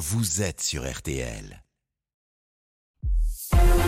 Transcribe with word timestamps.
vous 0.00 0.40
êtes 0.40 0.62
sur 0.62 0.90
RTL. 0.90 1.62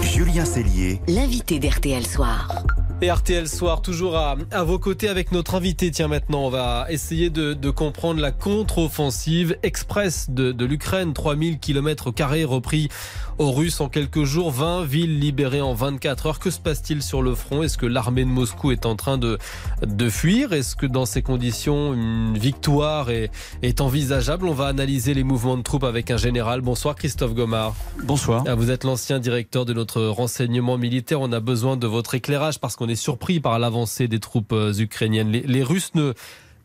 Julien 0.03 0.45
Cellier, 0.45 1.00
l'invité 1.08 1.58
d'RTL 1.58 2.07
Soir. 2.07 2.67
Et 3.05 3.11
RTL 3.11 3.49
Soir, 3.49 3.83
toujours 3.83 4.17
à, 4.17 4.37
vos 4.62 4.79
côtés 4.79 5.09
avec 5.09 5.33
notre 5.33 5.56
invité. 5.56 5.91
Tiens, 5.91 6.06
maintenant, 6.06 6.45
on 6.45 6.51
va 6.51 6.87
essayer 6.88 7.31
de, 7.31 7.71
comprendre 7.71 8.21
la 8.21 8.31
contre-offensive 8.31 9.56
express 9.65 10.31
de, 10.31 10.53
de 10.53 10.65
l'Ukraine. 10.65 11.12
3000 11.12 11.59
km 11.59 12.12
repris 12.47 12.90
aux 13.38 13.51
Russes 13.51 13.80
en 13.80 13.88
quelques 13.88 14.22
jours, 14.22 14.53
20 14.53 14.85
villes 14.85 15.19
libérées 15.19 15.61
en 15.61 15.75
24 15.75 16.27
heures. 16.27 16.38
Que 16.38 16.51
se 16.51 16.61
passe-t-il 16.61 17.02
sur 17.02 17.23
le 17.23 17.34
front? 17.34 17.65
Est-ce 17.65 17.77
que 17.77 17.87
l'armée 17.87 18.23
de 18.25 18.30
Moscou 18.30 18.70
est 18.70 18.87
en 18.87 18.95
train 18.95 19.19
de, 19.19 19.37
de 19.84 20.09
fuir? 20.09 20.53
Est-ce 20.53 20.77
que 20.77 20.87
dans 20.87 21.05
ces 21.05 21.23
conditions, 21.23 21.95
une 21.95 22.39
victoire 22.39 23.11
est, 23.11 23.33
est 23.62 23.80
envisageable? 23.80 24.47
On 24.47 24.55
va 24.55 24.66
analyser 24.66 25.12
les 25.12 25.25
mouvements 25.25 25.57
de 25.57 25.62
troupes 25.62 25.83
avec 25.83 26.12
un 26.12 26.19
général. 26.19 26.61
Bonsoir 26.61 26.95
Christophe 26.95 27.34
Gomard. 27.34 27.75
Bonsoir. 28.05 28.45
Ah, 28.47 28.55
vous 28.55 28.71
êtes 28.71 28.84
l'ancien 28.84 29.19
directeur 29.19 29.65
de 29.65 29.73
notre 29.73 30.03
renseignement 30.03 30.79
militaire. 30.79 31.21
On 31.21 31.33
a 31.33 31.41
besoin 31.41 31.77
de 31.77 31.89
votre 31.89 32.15
éclairage 32.15 32.61
parce 32.61 32.77
qu'on 32.77 32.89
est 32.89 32.91
surpris 32.95 33.41
par 33.41 33.59
l'avancée 33.59 34.09
des 34.09 34.20
troupes 34.20 34.52
euh, 34.52 34.73
ukrainiennes. 34.74 35.30
Les, 35.30 35.62
Russes 35.62 35.95
ne, 35.95 36.12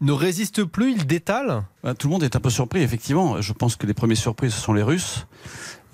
ne 0.02 0.12
résistent 0.12 0.64
plus, 0.64 0.94
ils 0.94 1.08
détalent? 1.08 1.64
Bah, 1.84 1.94
Tout 1.94 2.08
le 2.08 2.14
monde 2.14 2.24
est 2.24 2.36
un 2.36 2.40
peu 2.40 2.50
surpris, 2.50 2.82
effectivement. 2.82 3.42
Je 3.42 3.54
pense 3.54 3.76
que 3.76 3.88
les 3.88 3.94
premiers 3.94 4.16
surpris, 4.16 4.52
ce 4.52 4.60
sont 4.60 4.74
les 4.74 4.84
Russes. 4.84 5.28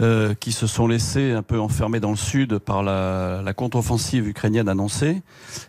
Euh, 0.02 0.33
qui 0.33 0.52
se 0.52 0.65
sont 0.65 0.88
laissés 0.88 1.33
un 1.33 1.43
peu 1.43 1.59
enfermer 1.59 1.99
dans 1.99 2.09
le 2.09 2.17
sud 2.17 2.57
par 2.57 2.81
la, 2.81 3.43
la 3.45 3.53
contre-offensive 3.53 4.27
ukrainienne 4.27 4.67
annoncée. 4.67 5.21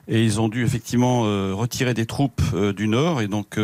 Et 0.09 0.25
ils 0.25 0.41
ont 0.41 0.49
dû 0.49 0.65
effectivement 0.65 1.25
euh, 1.27 1.53
retirer 1.55 1.93
des 1.93 2.07
troupes 2.07 2.43
du 2.75 2.89
nord. 2.89 3.21
Et 3.21 3.29
donc, 3.29 3.59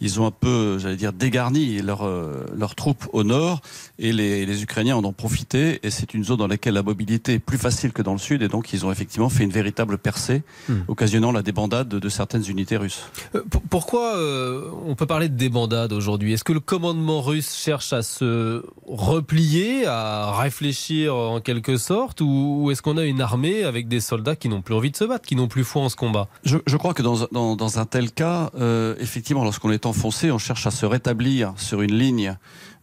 ils 0.00 0.20
ont 0.20 0.26
un 0.26 0.30
peu, 0.30 0.78
j'allais 0.78 0.96
dire, 0.96 1.14
dégarni 1.14 1.80
leurs 1.80 2.06
leurs 2.54 2.74
troupes 2.74 3.08
au 3.12 3.24
nord 3.24 3.60
et 3.98 4.12
les, 4.12 4.44
les, 4.44 4.62
Ukrainiens 4.62 4.96
en 4.96 5.04
ont 5.04 5.12
profité. 5.12 5.80
Et 5.82 5.90
c'est 5.90 6.12
une 6.12 6.24
zone 6.24 6.38
dans 6.38 6.46
laquelle 6.46 6.74
la 6.74 6.82
mobilité 6.82 7.34
est 7.34 7.38
plus 7.38 7.58
facile 7.58 7.92
que 7.92 8.02
dans 8.02 8.12
le 8.12 8.18
sud. 8.18 8.42
Et 8.42 8.48
donc, 8.48 8.72
ils 8.72 8.84
ont 8.84 8.92
effectivement 8.92 9.28
fait 9.30 9.44
une 9.44 9.50
véritable 9.50 9.98
percée, 9.98 10.42
hmm. 10.68 10.82
occasionnant 10.88 11.32
la 11.32 11.42
débandade 11.42 11.88
de, 11.88 12.08
certaines 12.08 12.44
unités 12.48 12.76
russes. 12.76 13.04
Euh, 13.34 13.42
pourquoi 13.70 14.16
euh, 14.16 14.70
on 14.86 14.94
peut 14.94 15.06
parler 15.06 15.28
de 15.28 15.36
débandade 15.36 15.92
aujourd'hui? 15.92 16.32
Est-ce 16.32 16.44
que 16.44 16.52
le 16.52 16.60
commandement 16.60 17.22
russe 17.22 17.56
cherche 17.56 17.92
à 17.92 18.02
se 18.02 18.64
replier, 18.86 19.86
à 19.86 19.93
réfléchir 20.32 21.14
en 21.14 21.40
quelque 21.40 21.76
sorte 21.76 22.20
Ou, 22.20 22.70
est-ce 22.70 22.82
qu'on 22.82 22.96
a 22.96 23.04
une 23.04 23.20
armée 23.20 23.64
avec 23.64 23.88
des 23.88 24.00
soldats 24.00 24.36
qui 24.36 24.48
n'ont 24.48 24.62
plus 24.62 24.74
envie 24.74 24.90
de 24.90 24.96
se 24.96 25.04
battre, 25.04 25.26
qui 25.26 25.36
n'ont 25.36 25.48
plus 25.48 25.64
foi 25.64 25.82
en 25.82 25.88
ce 25.88 25.96
combat? 25.96 26.28
Je, 26.44 26.76
crois 26.76 26.94
que 26.94 27.02
dans, 27.02 27.54
dans, 27.54 27.78
un 27.78 27.86
tel 27.86 28.10
cas, 28.10 28.50
euh, 28.58 28.94
effectivement, 28.98 29.44
lorsqu'on 29.44 29.70
est 29.70 29.86
enfoncé, 29.86 30.30
on 30.30 30.38
cherche 30.38 30.66
à 30.66 30.70
se 30.70 30.86
rétablir 30.86 31.54
sur 31.56 31.82
une 31.82 31.96
ligne 31.96 32.36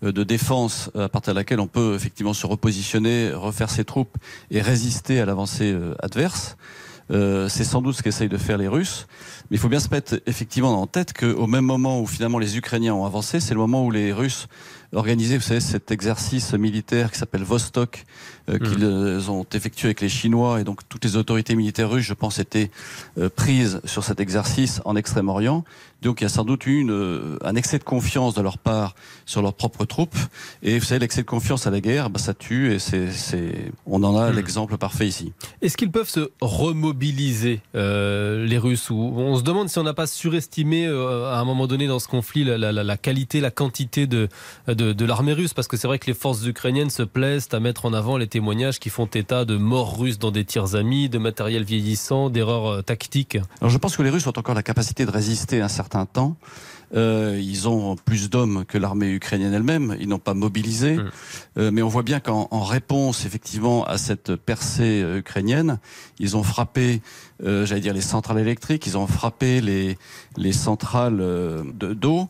euh, 0.04 0.12
de 0.12 0.24
défense 0.24 0.90
à 0.98 1.10
partir 1.10 1.34
de 1.34 1.40
laquelle 1.40 1.60
on 1.60 1.68
peut 1.68 1.96
effectivement 1.96 2.34
se 2.34 2.48
repositionner, 2.48 3.32
refaire 3.34 3.70
ses 3.70 3.86
troupes 3.86 4.18
et 4.50 4.62
résister 4.62 5.20
à 5.20 5.26
l'avancée 5.26 5.72
euh, 5.72 5.96
adverse. 6.00 6.58
C'est 7.50 7.66
sans 7.66 7.82
doute 7.82 7.96
ce 7.96 8.04
qu'essayent 8.04 8.30
de 8.30 8.38
faire 8.38 8.58
les 8.58 8.70
Russes. 8.70 9.06
Mais 9.50 9.58
il 9.58 9.60
faut 9.60 9.68
bien 9.68 9.82
se 9.82 9.90
mettre 9.90 10.22
effectivement 10.28 10.82
en 10.82 10.88
tête 10.88 11.12
qu'au 11.12 11.46
même 11.46 11.66
moment 11.66 12.00
où 12.00 12.08
finalement 12.08 12.40
les 12.40 12.58
Ukrainiens 12.58 12.94
ont 12.94 13.06
avancé, 13.06 13.42
c'est 13.42 13.54
le 13.54 13.60
moment 13.60 13.86
où 13.86 13.92
les 13.92 14.14
Russes 14.14 14.48
organisaient, 14.94 15.38
vous 15.38 15.44
savez, 15.44 15.60
cet 15.60 15.92
exercice 15.92 16.54
militaire 16.54 17.12
qui 17.12 17.18
s'appelle 17.18 17.44
Vostok, 17.44 18.06
euh, 18.50 18.56
mmh. 18.56 18.60
qu'ils 18.60 19.32
ont 19.32 19.46
effectué 19.54 19.88
avec 19.88 20.02
les 20.02 20.10
Chinois. 20.10 20.62
Et 20.62 20.64
donc 20.64 20.88
toutes 20.90 21.06
les 21.06 21.16
autorités 21.16 21.56
militaires 21.56 21.90
russes, 21.90 22.06
je 22.06 22.14
pense, 22.14 22.40
étaient 22.40 22.72
prises 23.36 23.82
sur 23.86 24.04
cet 24.04 24.20
exercice 24.20 24.82
en 24.86 24.96
Extrême-Orient. 24.96 25.64
Donc 26.02 26.22
il 26.22 26.24
y 26.24 26.26
a 26.26 26.30
sans 26.30 26.44
doute 26.44 26.66
eu 26.66 26.80
une, 26.80 26.92
euh, 26.92 27.38
un 27.44 27.56
excès 27.56 27.78
de 27.78 27.84
confiance 27.84 28.34
de 28.34 28.42
leur 28.42 28.58
part 28.58 28.96
sur 29.26 29.42
leurs 29.42 29.54
propres 29.54 29.86
troupes. 29.86 30.18
Et 30.64 30.80
vous 30.80 30.86
savez, 30.86 31.00
l'excès 31.00 31.22
de 31.22 31.28
confiance 31.28 31.68
à 31.68 31.72
la 31.72 31.80
guerre, 31.80 32.10
bah, 32.10 32.20
ça 32.20 32.34
tue 32.34 32.74
et 32.74 32.80
c'est, 32.80 33.12
c'est, 33.12 33.72
on 33.86 34.04
en 34.04 34.18
a 34.18 34.32
hmm. 34.32 34.36
l'exemple 34.36 34.78
parfait 34.78 35.08
ici. 35.08 35.32
Est-ce 35.62 35.78
qu'ils 35.78 35.92
peuvent 35.92 36.10
se 36.10 36.32
remobiliser, 36.42 37.62
euh, 37.76 38.46
les 38.46 38.58
Russes 38.58 38.90
ou 38.90 38.96
On 38.96 39.38
se 39.38 39.44
demande 39.44 39.70
si 39.70 39.78
on 39.78 39.84
n'a 39.84 39.94
pas 39.94 40.08
surestimé 40.08 40.88
euh, 40.88 41.32
à 41.32 41.40
un 41.40 41.46
moment 41.46 41.68
donné 41.68 41.86
dans 41.86 42.00
ce 42.00 42.08
conflit 42.08 42.44
la, 42.44 42.58
la, 42.58 42.72
la 42.72 42.98
qualité, 42.98 43.40
la 43.40 43.52
quantité 43.52 44.08
de, 44.08 44.28
de, 44.68 44.74
de 44.82 45.06
l'armée 45.06 45.34
russe. 45.34 45.54
Parce 45.54 45.68
que 45.68 45.78
c'est 45.78 45.88
vrai 45.88 46.00
que 46.00 46.08
les 46.08 46.14
forces 46.14 46.46
ukrainiennes 46.46 46.90
se 46.90 47.04
plaisent 47.04 47.50
à 47.52 47.60
mettre 47.60 47.86
en 47.86 47.94
avant 47.94 48.18
les 48.18 48.28
témoignages 48.28 48.80
qui 48.80 48.90
font 48.90 49.06
état 49.06 49.46
de 49.46 49.58
morts 49.58 49.98
russes 49.98 50.20
dans 50.20 50.32
des 50.32 50.46
tirs 50.46 50.76
amis, 50.76 51.10
de 51.10 51.18
matériel 51.18 51.64
vieillissant, 51.64 52.30
d'erreurs 52.30 52.68
euh, 52.68 52.82
tactiques. 52.82 53.38
Alors 53.60 53.70
je 53.70 53.78
pense 53.78 53.96
que 53.96 54.04
les 54.04 54.10
Russes 54.10 54.28
ont 54.28 54.34
encore 54.38 54.56
la 54.56 54.64
capacité 54.64 55.06
de 55.06 55.12
résister 55.12 55.62
un 55.62 55.68
certain 55.68 56.06
temps. 56.06 56.38
Euh, 56.94 57.40
ils 57.42 57.70
ont 57.70 57.96
plus 57.96 58.30
d'hommes 58.30 58.66
que 58.66 58.78
l'armée 58.78 59.12
ukrainienne 59.12 59.54
elle-même. 59.54 59.96
Ils 60.02 60.10
n'ont 60.10 60.20
pas 60.20 60.34
mobilisé. 60.34 60.98
Mmh. 60.98 61.10
Euh, 61.58 61.72
mais 61.72 61.82
on 61.82 61.88
voit 61.88 62.04
bien 62.04 62.20
qu'en 62.20 62.64
réponse, 62.64 63.26
effectivement, 63.26 63.86
à 63.86 63.98
cette 63.98 64.36
percée 64.36 65.02
ukrainienne, 65.16 65.80
ils 66.20 66.36
ont 66.36 66.44
frappé, 66.44 67.02
j'allais 67.44 67.82
dire, 67.82 67.94
les 67.94 68.02
centrales 68.02 68.40
électriques. 68.40 68.86
Ils 68.88 68.98
ont 68.98 69.08
frappé 69.08 69.62
les, 69.62 69.98
les 70.38 70.54
centrales 70.54 71.24
d'eau. 71.74 72.30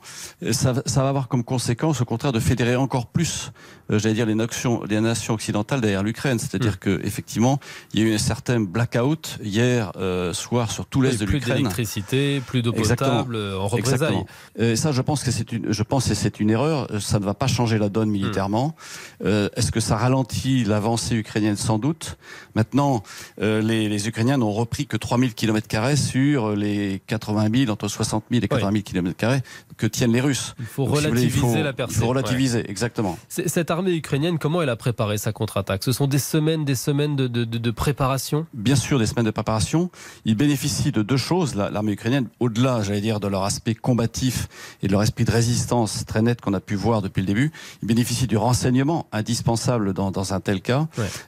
Ça, 0.51 0.73
ça, 0.85 1.03
va 1.03 1.09
avoir 1.09 1.27
comme 1.27 1.43
conséquence, 1.43 2.01
au 2.01 2.05
contraire, 2.05 2.31
de 2.31 2.39
fédérer 2.39 2.75
encore 2.75 3.07
plus, 3.07 3.51
j'allais 3.89 4.13
dire, 4.15 4.25
les 4.25 4.35
nations, 4.35 4.83
les 4.83 5.01
nations 5.01 5.33
occidentales 5.33 5.81
derrière 5.81 6.03
l'Ukraine. 6.03 6.39
C'est-à-dire 6.39 6.73
mmh. 6.73 6.77
que 6.77 7.01
effectivement, 7.05 7.59
il 7.93 7.99
y 7.99 8.03
a 8.03 8.07
eu 8.07 8.13
un 8.13 8.19
certain 8.19 8.59
blackout 8.59 9.37
hier 9.43 9.91
soir 10.33 10.71
sur 10.71 10.85
tout 10.85 11.01
l'est 11.01 11.19
de 11.19 11.25
l'Ukraine. 11.25 11.41
Plus 11.41 11.63
d'électricité, 11.63 12.41
plus 12.45 12.61
d'eau 12.61 12.73
potable 12.73 13.35
en 13.35 13.67
représailles. 13.67 14.23
Et 14.57 14.75
ça, 14.75 14.91
je 14.91 15.01
pense 15.01 15.23
que 15.23 15.31
c'est 15.31 15.51
une, 15.51 15.71
je 15.71 15.83
pense 15.83 16.07
que 16.07 16.13
c'est 16.13 16.39
une 16.39 16.49
erreur. 16.49 16.87
Ça 17.01 17.19
ne 17.19 17.25
va 17.25 17.33
pas 17.33 17.47
changer 17.47 17.77
la 17.77 17.89
donne 17.89 18.09
militairement. 18.09 18.75
Euh, 19.23 19.49
Est-ce 19.55 19.71
que 19.71 19.79
ça 19.79 19.97
ralentit 19.97 20.63
l'avancée 20.63 21.15
ukrainienne? 21.15 21.55
Sans 21.55 21.79
doute. 21.79 22.17
Maintenant, 22.55 23.03
euh, 23.41 23.61
les, 23.61 23.89
les, 23.89 24.07
Ukrainiens 24.07 24.37
n'ont 24.37 24.51
repris 24.51 24.85
que 24.87 24.97
3000 25.01 25.33
km 25.33 25.97
sur 25.97 26.55
les 26.55 27.01
80 27.07 27.49
000, 27.53 27.71
entre 27.71 27.87
60 27.87 28.23
000 28.31 28.43
et 28.43 28.47
80 28.47 28.71
000 28.71 28.83
km 28.83 29.41
que 29.77 29.87
tiennent 29.87 30.13
les 30.13 30.21
Russes. 30.21 30.55
Il 30.59 30.65
faut 30.65 30.85
relativiser 30.85 31.63
la 31.63 31.73
percée. 31.73 31.95
Il 31.95 31.99
faut 31.99 32.07
relativiser, 32.07 32.69
exactement. 32.69 33.17
Cette 33.27 33.71
armée 33.71 33.93
ukrainienne, 33.93 34.37
comment 34.37 34.61
elle 34.61 34.69
a 34.69 34.75
préparé 34.75 35.17
sa 35.17 35.33
contre-attaque? 35.33 35.83
Ce 35.83 35.91
sont 35.91 36.07
des 36.07 36.19
semaines, 36.19 36.63
des 36.63 36.75
semaines 36.75 37.15
de, 37.15 37.27
de, 37.27 37.43
de, 37.43 37.71
préparation? 37.71 38.45
Bien 38.53 38.75
sûr, 38.75 38.99
des 38.99 39.05
semaines 39.05 39.25
de 39.25 39.31
préparation. 39.31 39.89
Ils 40.25 40.35
bénéficient 40.35 40.91
de 40.91 41.01
deux 41.01 41.17
choses. 41.17 41.55
L'armée 41.55 41.93
ukrainienne, 41.93 42.27
au-delà, 42.39 42.83
j'allais 42.83 43.01
dire, 43.01 43.19
de 43.19 43.27
leur 43.27 43.43
aspect 43.43 43.75
combatif 43.75 44.47
et 44.81 44.87
de 44.87 44.91
leur 44.91 45.03
esprit 45.03 45.25
de 45.25 45.31
résistance 45.31 46.05
très 46.05 46.21
net 46.21 46.41
qu'on 46.41 46.53
a 46.53 46.59
pu 46.59 46.75
voir 46.75 47.01
depuis 47.01 47.21
le 47.21 47.27
début, 47.27 47.51
ils 47.81 47.87
bénéficient 47.87 48.27
du 48.27 48.37
renseignement 48.37 49.07
indispensable 49.11 49.93
dans, 49.93 50.11
dans 50.11 50.33
un 50.33 50.39
tel 50.39 50.61
cas 50.61 50.87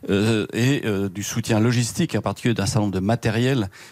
euh, 0.10 0.46
et 0.54 0.84
euh, 0.86 1.10
du 1.10 1.24
soutien 1.24 1.60
logistique, 1.60 2.16
en 2.16 2.22
particulier 2.22 2.54
d'un 2.54 2.66
certain 2.66 2.82
nombre 2.82 2.94
de 2.94 3.00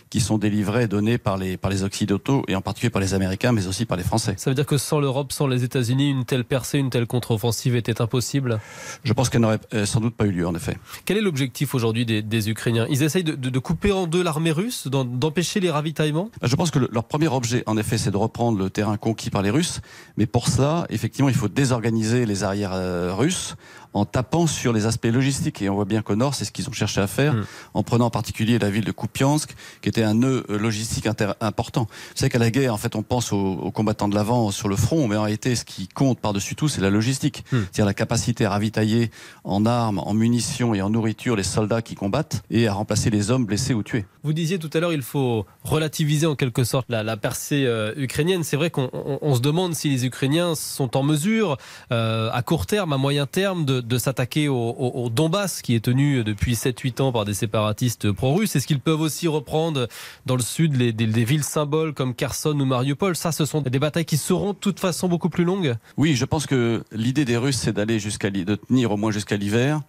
qui 0.09 0.19
sont 0.19 0.37
délivrés 0.37 0.83
et 0.83 0.87
donnés 0.87 1.17
par 1.17 1.37
les, 1.37 1.57
par 1.57 1.71
les 1.71 1.83
Occidentaux 1.83 2.43
et 2.47 2.55
en 2.55 2.61
particulier 2.61 2.89
par 2.89 3.01
les 3.01 3.13
Américains, 3.13 3.51
mais 3.51 3.67
aussi 3.67 3.85
par 3.85 3.97
les 3.97 4.03
Français. 4.03 4.35
Ça 4.37 4.49
veut 4.49 4.55
dire 4.55 4.65
que 4.65 4.77
sans 4.77 4.99
l'Europe, 4.99 5.31
sans 5.31 5.47
les 5.47 5.63
États-Unis, 5.63 6.09
une 6.09 6.25
telle 6.25 6.43
percée, 6.43 6.79
une 6.79 6.89
telle 6.89 7.07
contre-offensive 7.07 7.75
était 7.75 8.01
impossible? 8.01 8.59
Je 9.03 9.13
pense 9.13 9.29
qu'elle 9.29 9.41
n'aurait 9.41 9.59
euh, 9.73 9.85
sans 9.85 9.99
doute 9.99 10.15
pas 10.15 10.25
eu 10.25 10.31
lieu, 10.31 10.47
en 10.47 10.55
effet. 10.55 10.77
Quel 11.05 11.17
est 11.17 11.21
l'objectif 11.21 11.75
aujourd'hui 11.75 12.05
des, 12.05 12.21
des, 12.21 12.49
Ukrainiens? 12.49 12.87
Ils 12.89 13.03
essayent 13.03 13.23
de, 13.23 13.35
de, 13.35 13.59
couper 13.59 13.91
en 13.91 14.07
deux 14.07 14.23
l'armée 14.23 14.51
russe, 14.51 14.87
d'empêcher 14.87 15.59
les 15.59 15.71
ravitaillements? 15.71 16.29
Je 16.41 16.55
pense 16.55 16.71
que 16.71 16.79
leur 16.79 17.03
premier 17.03 17.27
objet, 17.27 17.63
en 17.65 17.77
effet, 17.77 17.97
c'est 17.97 18.11
de 18.11 18.17
reprendre 18.17 18.57
le 18.57 18.69
terrain 18.69 18.97
conquis 18.97 19.29
par 19.29 19.41
les 19.41 19.49
Russes. 19.49 19.81
Mais 20.17 20.25
pour 20.25 20.47
cela, 20.47 20.85
effectivement, 20.89 21.29
il 21.29 21.35
faut 21.35 21.47
désorganiser 21.47 22.25
les 22.25 22.43
arrières 22.43 22.73
euh, 22.73 23.13
russes 23.13 23.55
en 23.93 24.05
tapant 24.05 24.47
sur 24.47 24.73
les 24.73 24.85
aspects 24.85 25.05
logistiques. 25.05 25.61
Et 25.61 25.69
on 25.69 25.75
voit 25.75 25.85
bien 25.85 26.01
qu'au 26.01 26.15
nord, 26.15 26.35
c'est 26.35 26.45
ce 26.45 26.51
qu'ils 26.51 26.67
ont 26.69 26.73
cherché 26.73 27.01
à 27.01 27.07
faire, 27.07 27.33
mm. 27.33 27.45
en 27.73 27.83
prenant 27.83 28.05
en 28.05 28.09
particulier 28.09 28.59
la 28.59 28.69
ville 28.69 28.85
de 28.85 28.91
Kupiansk, 28.91 29.55
qui 29.81 29.89
était 29.89 30.03
un 30.03 30.13
nœud 30.13 30.45
euh, 30.49 30.57
logistique 30.57 31.07
important. 31.39 31.83
Vous 31.83 32.15
savez 32.15 32.29
qu'à 32.29 32.39
la 32.39 32.51
guerre, 32.51 32.73
en 32.73 32.77
fait, 32.77 32.95
on 32.95 33.03
pense 33.03 33.31
aux, 33.33 33.71
combattants 33.71 34.07
de 34.07 34.15
l'avant 34.15 34.51
sur 34.51 34.67
le 34.67 34.75
front, 34.75 35.07
mais 35.07 35.15
en 35.15 35.23
réalité, 35.23 35.55
ce 35.55 35.65
qui 35.65 35.87
compte 35.87 36.19
par-dessus 36.19 36.55
tout, 36.55 36.67
c'est 36.67 36.81
la 36.81 36.89
logistique. 36.89 37.43
Mm. 37.51 37.57
C'est-à-dire 37.57 37.85
la 37.85 37.93
capacité 37.93 38.45
à 38.45 38.49
ravitailler 38.49 39.11
en 39.43 39.65
armes, 39.65 39.99
en 39.99 40.13
munitions 40.13 40.73
et 40.73 40.81
en 40.81 40.89
nourriture 40.89 41.35
les 41.35 41.43
soldats 41.43 41.81
qui 41.81 41.95
combattent 41.95 42.43
et 42.49 42.67
à 42.67 42.73
remplacer 42.73 43.09
les 43.09 43.31
hommes 43.31 43.45
blessés 43.45 43.73
ou 43.73 43.83
tués. 43.83 44.05
Vous 44.23 44.33
disiez 44.33 44.59
tout 44.59 44.69
à 44.73 44.79
l'heure, 44.79 44.93
il 44.93 45.01
faut 45.01 45.45
relativiser 45.63 46.27
en 46.27 46.35
quelque 46.35 46.63
sorte 46.63 46.85
la, 46.89 47.17
percée 47.17 47.65
euh, 47.65 47.93
ukrainienne. 47.97 48.43
C'est 48.43 48.57
vrai 48.57 48.69
qu'on 48.69 49.35
se 49.35 49.41
demande 49.41 49.73
si 49.73 49.89
les 49.89 50.05
Ukrainiens 50.05 50.55
sont 50.55 50.95
en 50.95 51.03
mesure, 51.03 51.57
euh, 51.91 52.29
à 52.31 52.41
court 52.41 52.65
terme, 52.65 52.93
à 52.93 52.97
moyen 52.97 53.25
terme, 53.25 53.65
de, 53.65 53.80
de 53.81 53.97
s'attaquer 53.97 54.47
au, 54.47 55.09
Donbass, 55.13 55.61
qui 55.61 55.75
est 55.75 55.83
tenu 55.83 56.23
depuis 56.23 56.53
7-8 56.53 57.01
ans 57.01 57.11
par 57.11 57.25
des 57.25 57.33
séparatistes 57.33 58.11
pro-russes. 58.11 58.55
Est-ce 58.55 58.67
qu'ils 58.67 58.79
peuvent 58.79 59.01
aussi 59.01 59.27
reprendre 59.27 59.87
dans 60.25 60.35
le 60.35 60.41
sud 60.41 60.73
des, 60.77 61.23
villes 61.23 61.43
symboles 61.43 61.93
comme 61.93 62.15
Kherson 62.15 62.59
ou 62.59 62.65
Mariupol? 62.65 63.15
Ça, 63.15 63.31
ce 63.31 63.45
sont 63.45 63.61
des 63.61 63.79
batailles 63.79 64.05
qui 64.05 64.17
seront 64.17 64.53
de 64.53 64.57
toute 64.57 64.79
façon 64.79 65.07
beaucoup 65.07 65.29
plus 65.29 65.43
longues. 65.43 65.75
Oui, 65.97 66.15
je 66.15 66.25
pense 66.25 66.45
que 66.45 66.83
l'idée 66.91 67.25
des 67.25 67.37
Russes, 67.37 67.57
c'est 67.57 67.73
d'aller 67.73 67.99
jusqu'à 67.99 68.29
de 68.29 68.55
tenir 68.55 68.91
au 68.91 68.97
moins 68.97 69.11
jusqu'à 69.11 69.37
l'hiver. 69.37 69.81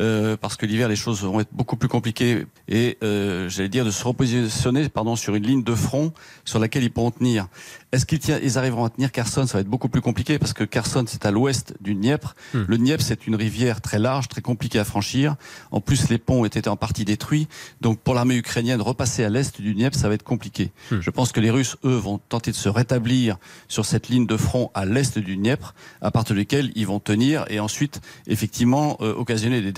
Euh, 0.00 0.36
parce 0.38 0.56
que 0.56 0.64
l'hiver 0.64 0.88
les 0.88 0.96
choses 0.96 1.22
vont 1.22 1.40
être 1.40 1.52
beaucoup 1.52 1.76
plus 1.76 1.88
compliquées 1.88 2.46
et 2.66 2.96
euh, 3.02 3.50
j'allais 3.50 3.68
dire 3.68 3.84
de 3.84 3.90
se 3.90 4.02
repositionner 4.02 4.88
pardon 4.88 5.16
sur 5.16 5.34
une 5.34 5.46
ligne 5.46 5.62
de 5.62 5.74
front 5.74 6.14
sur 6.46 6.58
laquelle 6.58 6.82
ils 6.82 6.90
pourront 6.90 7.10
tenir. 7.10 7.48
Est-ce 7.92 8.06
qu'ils 8.06 8.20
qu'ils 8.20 8.56
arriveront 8.56 8.86
à 8.86 8.90
tenir 8.90 9.12
Kherson, 9.12 9.46
ça 9.46 9.58
va 9.58 9.60
être 9.60 9.68
beaucoup 9.68 9.90
plus 9.90 10.00
compliqué 10.00 10.38
parce 10.38 10.54
que 10.54 10.64
Kherson, 10.64 11.04
c'est 11.06 11.26
à 11.26 11.30
l'ouest 11.30 11.74
du 11.82 11.94
Dniepr. 11.94 12.34
Hmm. 12.54 12.62
Le 12.66 12.78
Dniepr, 12.78 13.02
c'est 13.02 13.26
une 13.26 13.34
rivière 13.34 13.82
très 13.82 13.98
large, 13.98 14.28
très 14.28 14.40
compliquée 14.40 14.78
à 14.78 14.84
franchir. 14.84 15.36
En 15.70 15.82
plus, 15.82 16.08
les 16.08 16.16
ponts 16.16 16.46
étaient 16.46 16.68
en 16.68 16.76
partie 16.76 17.04
détruits. 17.04 17.48
Donc, 17.82 17.98
pour 18.00 18.14
l'armée 18.14 18.36
ukrainienne, 18.36 18.80
repasser 18.80 19.24
à 19.24 19.28
l'est 19.28 19.60
du 19.60 19.74
Dniepr, 19.74 19.98
ça 19.98 20.08
va 20.08 20.14
être 20.14 20.22
compliqué. 20.22 20.72
Hmm. 20.90 21.00
Je 21.00 21.10
pense 21.10 21.32
que 21.32 21.40
les 21.40 21.50
Russes, 21.50 21.76
eux, 21.84 21.96
vont 21.96 22.16
tenter 22.16 22.50
de 22.50 22.56
se 22.56 22.70
rétablir 22.70 23.36
sur 23.68 23.84
cette 23.84 24.08
ligne 24.08 24.26
de 24.26 24.38
front 24.38 24.70
à 24.72 24.86
l'est 24.86 25.18
du 25.18 25.36
Dniepr, 25.36 25.74
à 26.00 26.10
partir 26.10 26.34
duquel 26.34 26.72
ils 26.74 26.86
vont 26.86 27.00
tenir 27.00 27.44
et 27.50 27.60
ensuite, 27.60 28.00
effectivement, 28.26 28.96
euh, 29.02 29.14
occasionner 29.14 29.60
des 29.60 29.72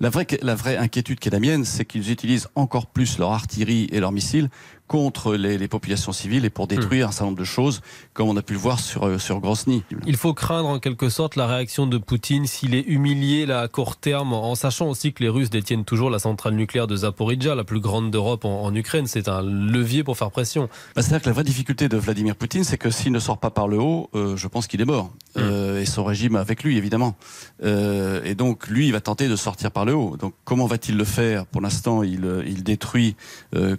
La 0.00 0.10
vraie, 0.10 0.26
la 0.42 0.54
vraie 0.54 0.76
inquiétude 0.76 1.18
qui 1.18 1.28
est 1.28 1.32
la 1.32 1.40
mienne, 1.40 1.64
c'est 1.64 1.84
qu'ils 1.84 2.10
utilisent 2.10 2.48
encore 2.54 2.86
plus 2.86 3.18
leur 3.18 3.32
artillerie 3.32 3.88
et 3.90 4.00
leurs 4.00 4.12
missiles 4.12 4.48
contre 4.88 5.34
les, 5.34 5.68
populations 5.68 6.12
civiles 6.12 6.46
et 6.46 6.50
pour 6.50 6.64
hmm. 6.64 6.68
détruire 6.68 7.08
un 7.08 7.12
certain 7.12 7.26
nombre 7.26 7.38
de 7.38 7.44
choses, 7.44 7.82
comme 8.14 8.28
on 8.28 8.36
a 8.36 8.42
pu 8.42 8.54
le 8.54 8.58
voir 8.58 8.80
sur, 8.80 9.06
euh, 9.06 9.18
sur 9.18 9.38
Grosny. 9.38 9.84
Il 10.06 10.16
faut 10.16 10.32
craindre 10.32 10.68
en 10.68 10.78
quelque 10.78 11.10
sorte 11.10 11.36
la 11.36 11.46
réaction 11.46 11.86
de 11.86 11.98
Poutine 11.98 12.46
s'il 12.46 12.74
est 12.74 12.86
humilié 12.88 13.44
là, 13.46 13.60
à 13.60 13.68
court 13.68 13.96
terme, 13.96 14.32
en 14.32 14.54
sachant 14.54 14.88
aussi 14.88 15.12
que 15.12 15.22
les 15.22 15.28
Russes 15.28 15.50
détiennent 15.50 15.84
toujours 15.84 16.08
la 16.08 16.18
centrale 16.18 16.54
nucléaire 16.54 16.86
de 16.86 16.96
Zaporizhia, 16.96 17.54
la 17.54 17.64
plus 17.64 17.80
grande 17.80 18.10
d'Europe 18.10 18.44
en, 18.44 18.74
Ukraine. 18.74 19.06
C'est 19.06 19.28
un 19.28 19.42
levier 19.42 20.04
pour 20.04 20.16
faire 20.16 20.30
pression. 20.30 20.68
Bah, 20.96 21.02
C'est-à-dire 21.02 21.20
que 21.20 21.26
la 21.26 21.34
vraie 21.34 21.44
difficulté 21.44 21.88
de 21.88 21.96
Vladimir 21.98 22.34
Poutine, 22.34 22.64
c'est 22.64 22.78
que 22.78 22.90
s'il 22.90 23.12
ne 23.12 23.18
sort 23.18 23.38
pas 23.38 23.50
par 23.50 23.68
le 23.68 23.78
haut, 23.78 24.08
euh, 24.14 24.36
je 24.36 24.48
pense 24.48 24.66
qu'il 24.66 24.80
est 24.80 24.86
mort. 24.86 25.10
Hmm. 25.36 25.40
Euh, 25.40 25.80
et 25.80 25.86
son 25.86 26.04
régime 26.04 26.36
avec 26.36 26.64
lui, 26.64 26.78
évidemment. 26.78 27.16
et 27.62 28.34
donc, 28.34 28.68
lui, 28.68 28.86
il 28.86 28.92
va 28.92 29.00
tenter 29.00 29.28
de 29.28 29.36
sortir 29.36 29.70
par 29.70 29.84
le 29.84 29.94
haut. 29.94 30.16
Donc, 30.16 30.32
comment 30.44 30.66
va-t-il 30.66 30.96
le 30.96 31.04
faire? 31.04 31.44
Pour 31.46 31.60
l'instant, 31.60 32.02
il, 32.02 32.42
il 32.46 32.62
détruit, 32.62 33.16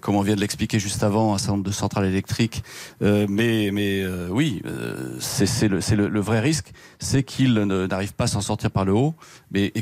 comme 0.01 0.15
on 0.15 0.21
vient 0.21 0.35
de 0.35 0.41
l'expliquer 0.41 0.79
juste 0.79 0.98
avant 1.03 1.33
un 1.33 1.37
certain 1.37 1.53
nombre 1.53 1.65
de 1.65 1.71
centrales 1.71 2.05
électriques. 2.05 2.63
Euh, 3.01 3.25
mais 3.29 3.71
mais 3.71 4.01
euh, 4.01 4.27
oui, 4.29 4.61
euh, 4.65 5.15
c'est 5.19 5.67
le, 5.67 6.19
vrai 6.19 6.39
risque, 6.39 6.71
c'est 6.99 7.23
qu'il 7.23 7.53
n'arrive 7.53 8.13
pas 8.13 8.25
à 8.25 8.27
s'en 8.27 8.41
sortir 8.41 8.71
par 8.71 8.85
le 8.85 8.93
haut. 8.93 9.15
Mais 9.51 9.73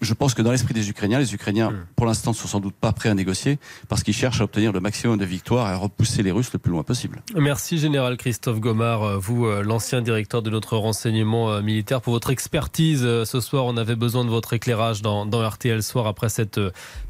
je 0.00 0.14
pense 0.14 0.34
que 0.34 0.42
dans 0.42 0.50
l'esprit 0.50 0.74
des 0.74 0.90
Ukrainiens, 0.90 1.18
les 1.18 1.34
Ukrainiens, 1.34 1.70
hmm. 1.70 1.86
pour 1.96 2.06
l'instant, 2.06 2.30
ne 2.30 2.36
sont 2.36 2.48
sans 2.48 2.60
doute 2.60 2.74
pas 2.74 2.92
prêts 2.92 3.08
à 3.08 3.14
négocier 3.14 3.58
parce 3.88 4.02
qu'ils 4.02 4.14
cherchent 4.14 4.40
à 4.40 4.44
obtenir 4.44 4.72
le 4.72 4.80
maximum 4.80 5.18
de 5.18 5.24
victoires 5.24 5.68
et 5.68 5.72
à 5.72 5.76
repousser 5.76 6.22
les 6.22 6.30
Russes 6.30 6.52
le 6.52 6.58
plus 6.58 6.70
loin 6.70 6.82
possible. 6.82 7.22
Merci, 7.36 7.78
Général 7.78 8.16
Christophe 8.16 8.60
Gomard, 8.60 9.02
euh, 9.02 9.18
vous, 9.18 9.46
euh, 9.46 9.62
l'ancien 9.62 10.02
directeur 10.02 10.42
de 10.42 10.50
notre 10.50 10.76
renseignement 10.76 11.50
euh, 11.50 11.62
militaire, 11.62 12.00
pour 12.00 12.12
votre 12.12 12.30
expertise. 12.30 13.00
Ce 13.00 13.40
soir, 13.40 13.64
on 13.66 13.76
avait 13.76 13.96
besoin 13.96 14.24
de 14.24 14.30
votre 14.30 14.52
éclairage 14.52 15.02
dans, 15.02 15.26
dans 15.26 15.46
RTL 15.46 15.82
Soir 15.82 16.06
après 16.06 16.28
cette 16.28 16.60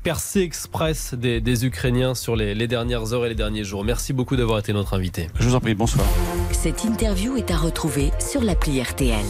percée 0.03 0.41
express 0.41 1.15
des, 1.15 1.41
des 1.41 1.67
Ukrainiens 1.67 2.15
sur 2.15 2.37
les, 2.37 2.55
les, 2.55 2.69
dernières 2.69 3.13
heures 3.13 3.27
et 3.27 3.29
les 3.29 3.35
derniers 3.35 3.65
jours. 3.65 3.85
Merci 3.85 4.13
beaucoup 4.13 4.37
d'avoir 4.37 4.59
été 4.59 4.73
notre 4.73 4.95
invité. 4.95 5.29
Je 5.39 5.49
vous 5.49 5.55
en 5.55 5.61
prie, 5.61 5.75
bonsoir. 5.75 6.07
Cette 6.53 6.85
interview 6.85 7.37
est 7.37 7.51
à 7.51 7.57
retrouver 7.57 8.13
sur 8.19 8.43
l'appli 8.43 8.81
RTL. 8.81 9.25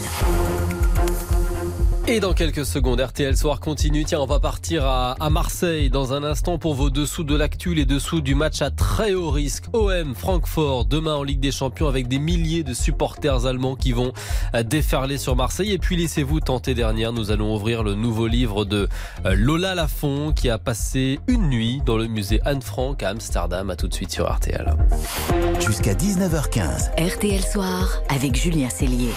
Et 2.11 2.19
dans 2.19 2.33
quelques 2.33 2.65
secondes, 2.65 2.99
RTL 2.99 3.37
Soir 3.37 3.59
continue. 3.59 4.03
Tiens, 4.03 4.19
on 4.19 4.25
va 4.25 4.39
partir 4.39 4.83
à, 4.83 5.29
Marseille 5.29 5.91
dans 5.91 6.11
un 6.11 6.23
instant 6.23 6.57
pour 6.57 6.73
vos 6.73 6.89
dessous 6.89 7.23
de 7.23 7.35
l'actu, 7.35 7.75
les 7.75 7.85
dessous 7.85 8.19
du 8.19 8.33
match 8.33 8.63
à 8.63 8.71
très 8.71 9.13
haut 9.13 9.29
risque. 9.29 9.65
OM 9.73 10.15
Francfort, 10.15 10.85
demain 10.85 11.13
en 11.13 11.21
Ligue 11.21 11.39
des 11.39 11.51
Champions 11.51 11.87
avec 11.87 12.07
des 12.07 12.17
milliers 12.17 12.63
de 12.63 12.73
supporters 12.73 13.45
allemands 13.45 13.75
qui 13.75 13.91
vont 13.91 14.11
euh, 14.55 14.63
déferler 14.63 15.19
sur 15.19 15.35
Marseille. 15.35 15.71
Et 15.71 15.77
puis 15.77 15.97
laissez-vous 15.97 16.39
tenter 16.39 16.73
dernière, 16.73 17.13
nous 17.13 17.29
allons 17.29 17.53
ouvrir 17.53 17.83
le 17.83 17.93
nouveau 17.93 18.25
livre 18.25 18.65
de 18.65 18.89
euh, 19.27 19.35
Lola 19.37 19.75
Lafont 19.75 20.31
qui 20.31 20.49
a 20.49 20.57
passé 20.57 21.19
une 21.27 21.47
nuit 21.47 21.79
dans 21.85 21.97
le 21.97 22.07
musée 22.07 22.41
Anne 22.43 22.63
Frank 22.63 23.03
à 23.03 23.09
Amsterdam. 23.09 23.69
À 23.69 23.75
tout 23.75 23.87
de 23.87 23.93
suite 23.93 24.11
sur 24.11 24.27
RTL. 24.27 24.73
Jusqu'à 25.59 25.93
19h15. 25.93 26.89
RTL 26.99 27.43
Soir 27.43 28.01
avec 28.09 28.35
Julien 28.35 28.69
Cellier. 28.71 29.13